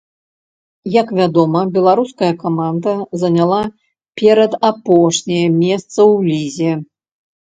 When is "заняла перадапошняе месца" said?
3.25-5.89